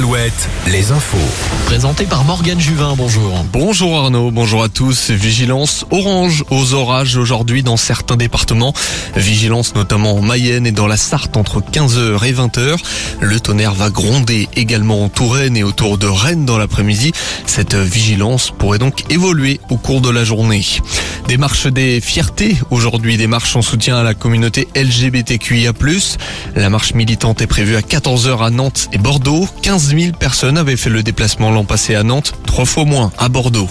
Alouette, 0.00 0.48
les 0.66 0.92
infos. 0.92 1.18
Présenté 1.66 2.04
par 2.04 2.24
Morgane 2.24 2.58
Juvin, 2.58 2.94
bonjour. 2.96 3.44
Bonjour 3.52 3.98
Arnaud, 3.98 4.30
bonjour 4.30 4.62
à 4.62 4.70
tous. 4.70 5.10
Vigilance 5.10 5.84
orange 5.90 6.42
aux 6.48 6.72
orages 6.72 7.18
aujourd'hui 7.18 7.62
dans 7.62 7.76
certains 7.76 8.16
départements. 8.16 8.72
Vigilance 9.14 9.74
notamment 9.74 10.14
en 10.14 10.22
Mayenne 10.22 10.66
et 10.66 10.72
dans 10.72 10.86
la 10.86 10.96
Sarthe 10.96 11.36
entre 11.36 11.60
15h 11.60 12.24
et 12.24 12.32
20h. 12.32 12.78
Le 13.20 13.40
tonnerre 13.40 13.74
va 13.74 13.90
gronder 13.90 14.48
également 14.56 15.04
en 15.04 15.10
Touraine 15.10 15.54
et 15.54 15.64
autour 15.64 15.98
de 15.98 16.06
Rennes 16.06 16.46
dans 16.46 16.56
l'après-midi. 16.56 17.12
Cette 17.44 17.74
vigilance 17.74 18.52
pourrait 18.58 18.78
donc 18.78 19.04
évoluer 19.10 19.60
au 19.68 19.76
cours 19.76 20.00
de 20.00 20.08
la 20.08 20.24
journée. 20.24 20.64
Des 21.28 21.36
marches 21.36 21.66
des 21.66 22.00
fiertés 22.00 22.56
aujourd'hui, 22.70 23.18
des 23.18 23.26
marches 23.26 23.54
en 23.54 23.62
soutien 23.62 23.98
à 23.98 24.02
la 24.02 24.14
communauté 24.14 24.66
LGBTQIA+. 24.74 25.72
La 26.56 26.70
marche 26.70 26.94
militante 26.94 27.42
est 27.42 27.46
prévue 27.46 27.76
à 27.76 27.80
14h 27.80 28.42
à 28.42 28.50
Nantes 28.50 28.88
et 28.92 28.98
Bordeaux. 28.98 29.46
15 29.62 29.89
000 29.98 30.12
personnes 30.16 30.58
avaient 30.58 30.76
fait 30.76 30.90
le 30.90 31.02
déplacement 31.02 31.50
l'an 31.50 31.64
passé 31.64 31.94
à 31.94 32.02
Nantes, 32.02 32.34
trois 32.46 32.64
fois 32.64 32.84
moins 32.84 33.12
à 33.18 33.28
Bordeaux. 33.28 33.68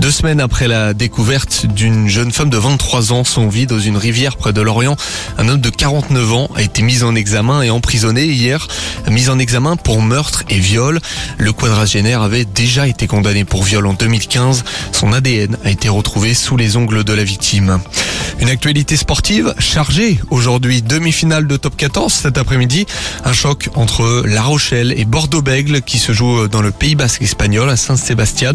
Deux 0.00 0.10
semaines 0.10 0.40
après 0.40 0.68
la 0.68 0.92
découverte 0.92 1.66
d'une 1.66 2.08
jeune 2.08 2.30
femme 2.30 2.50
de 2.50 2.58
23 2.58 3.12
ans 3.12 3.24
sans 3.24 3.48
vie 3.48 3.66
dans 3.66 3.78
une 3.78 3.96
rivière 3.96 4.36
près 4.36 4.52
de 4.52 4.60
Lorient, 4.60 4.96
un 5.38 5.48
homme 5.48 5.60
de 5.60 5.70
49 5.70 6.32
ans 6.32 6.50
a 6.54 6.62
été 6.62 6.82
mis 6.82 7.02
en 7.02 7.14
examen 7.14 7.62
et 7.62 7.70
emprisonné 7.70 8.24
hier, 8.26 8.68
mis 9.10 9.30
en 9.30 9.38
examen 9.38 9.76
pour 9.76 10.02
meurtre 10.02 10.44
et 10.50 10.58
viol. 10.58 11.00
Le 11.38 11.52
quadragénaire 11.52 12.20
avait 12.22 12.44
déjà 12.44 12.86
été 12.86 13.06
condamné 13.06 13.44
pour 13.44 13.62
viol 13.62 13.86
en 13.86 13.94
2015. 13.94 14.64
Son 14.92 15.12
ADN 15.12 15.56
a 15.64 15.70
été 15.70 15.88
retrouvé 15.88 16.34
sous 16.34 16.56
les 16.56 16.76
ongles 16.76 17.02
de 17.02 17.12
la 17.12 17.24
victime. 17.24 17.80
Une 18.38 18.50
actualité 18.50 18.96
sportive 18.96 19.54
chargée 19.58 20.20
aujourd'hui. 20.30 20.82
Demi-finale 20.82 21.46
de 21.46 21.56
top 21.56 21.76
14 21.76 22.12
cet 22.12 22.36
après-midi. 22.36 22.86
Un 23.24 23.32
choc 23.32 23.70
entre 23.74 24.24
La 24.26 24.42
Rochelle 24.42 24.92
et 24.96 25.06
Bordeaux-Bègle 25.26 25.82
qui 25.82 25.98
se 25.98 26.12
joue 26.12 26.46
dans 26.46 26.62
le 26.62 26.70
Pays 26.70 26.94
Basque 26.94 27.22
espagnol 27.22 27.68
à 27.68 27.76
Saint-Sébastien. 27.76 28.52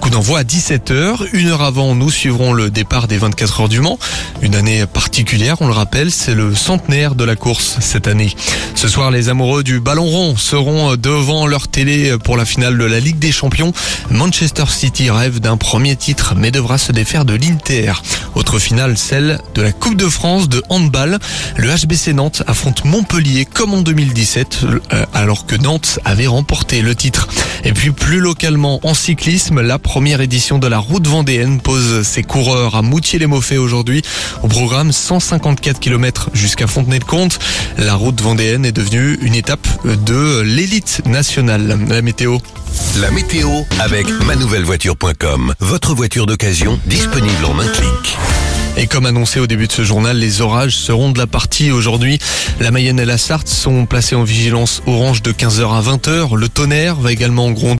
Coup 0.00 0.08
d'envoi 0.08 0.38
à 0.38 0.42
17h. 0.44 1.16
Une 1.32 1.48
heure 1.48 1.62
avant, 1.62 1.96
nous 1.96 2.10
suivrons 2.10 2.52
le 2.52 2.70
départ 2.70 3.08
des 3.08 3.18
24 3.18 3.62
heures 3.62 3.68
du 3.68 3.80
Mans. 3.80 3.98
Une 4.40 4.54
année 4.54 4.86
particulière, 4.86 5.56
on 5.60 5.66
le 5.66 5.72
rappelle, 5.72 6.12
c'est 6.12 6.36
le 6.36 6.54
centenaire 6.54 7.16
de 7.16 7.24
la 7.24 7.34
course 7.34 7.78
cette 7.80 8.06
année. 8.06 8.32
Ce 8.76 8.86
soir, 8.86 9.10
les 9.10 9.28
amoureux 9.28 9.64
du 9.64 9.80
ballon 9.80 10.04
rond 10.04 10.36
seront 10.36 10.94
devant 10.94 11.48
leur 11.48 11.66
télé 11.66 12.16
pour 12.22 12.36
la 12.36 12.44
finale 12.44 12.78
de 12.78 12.84
la 12.84 13.00
Ligue 13.00 13.18
des 13.18 13.32
Champions. 13.32 13.72
Manchester 14.08 14.66
City 14.68 15.10
rêve 15.10 15.40
d'un 15.40 15.56
premier 15.56 15.96
titre 15.96 16.34
mais 16.36 16.52
devra 16.52 16.78
se 16.78 16.92
défaire 16.92 17.24
de 17.24 17.34
l'Inter. 17.34 17.94
Autre 18.36 18.60
finale, 18.60 18.96
celle 18.96 19.40
de 19.56 19.62
la 19.62 19.72
Coupe 19.72 19.96
de 19.96 20.08
France 20.08 20.48
de 20.48 20.62
handball. 20.68 21.18
Le 21.56 21.68
HBC 21.68 22.12
Nantes 22.12 22.44
affronte 22.46 22.84
Montpellier 22.84 23.44
comme 23.44 23.74
en 23.74 23.82
2017, 23.82 24.60
euh, 24.92 25.06
alors 25.14 25.46
que 25.46 25.56
Nantes 25.56 25.95
avait 26.04 26.26
remporté 26.26 26.82
le 26.82 26.94
titre. 26.94 27.28
Et 27.64 27.72
puis 27.72 27.90
plus 27.90 28.20
localement 28.20 28.80
en 28.84 28.94
cyclisme, 28.94 29.60
la 29.60 29.78
première 29.78 30.20
édition 30.20 30.58
de 30.58 30.66
la 30.66 30.78
Route 30.78 31.06
Vendéenne 31.06 31.60
pose 31.60 32.02
ses 32.02 32.22
coureurs 32.22 32.76
à 32.76 32.82
Moutier-les-Mauffets 32.82 33.56
aujourd'hui. 33.56 34.02
Au 34.42 34.48
programme 34.48 34.92
154 34.92 35.80
km 35.80 36.30
jusqu'à 36.32 36.66
Fontenay-le-Comte. 36.66 37.38
La 37.78 37.94
Route 37.94 38.20
Vendéenne 38.20 38.64
est 38.64 38.72
devenue 38.72 39.18
une 39.22 39.34
étape 39.34 39.66
de 39.84 40.40
l'élite 40.40 41.02
nationale. 41.06 41.78
La 41.88 42.02
météo. 42.02 42.38
La 43.00 43.10
météo 43.10 43.48
avec 43.80 44.06
manouvellevoiture.com. 44.26 45.54
Votre 45.60 45.94
voiture 45.94 46.26
d'occasion 46.26 46.78
disponible 46.86 47.44
en 47.44 47.58
un 47.58 47.68
clic. 47.68 48.16
Et 48.78 48.86
comme 48.86 49.06
annoncé 49.06 49.40
au 49.40 49.46
début 49.46 49.66
de 49.66 49.72
ce 49.72 49.84
journal, 49.84 50.18
les 50.18 50.42
orages 50.42 50.76
seront 50.76 51.10
de 51.10 51.18
la 51.18 51.26
partie 51.26 51.70
aujourd'hui. 51.70 52.18
La 52.60 52.70
Mayenne 52.70 53.00
et 53.00 53.06
la 53.06 53.16
Sarthe 53.16 53.48
sont 53.48 53.86
placées 53.86 54.14
en 54.14 54.22
vigilance 54.22 54.82
orange 54.86 55.22
de 55.22 55.32
15h 55.32 55.74
à 55.74 55.80
20h. 55.80 56.36
Le 56.36 56.48
tonnerre 56.50 56.96
va 56.96 57.10
également 57.10 57.50
gronder 57.52 57.66